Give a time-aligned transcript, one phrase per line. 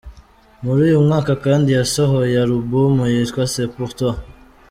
[0.63, 4.13] Muri uyu mwaka kandi yasohoye alubumu yitwa C’est pour toi.